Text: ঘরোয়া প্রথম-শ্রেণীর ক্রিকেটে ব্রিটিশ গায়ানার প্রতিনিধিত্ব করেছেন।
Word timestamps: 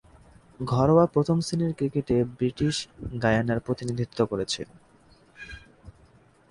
ঘরোয়া 0.59 1.05
প্রথম-শ্রেণীর 1.05 1.71
ক্রিকেটে 1.73 2.17
ব্রিটিশ 2.37 2.75
গায়ানার 3.21 3.59
প্রতিনিধিত্ব 3.59 4.19
করেছেন। 4.25 4.67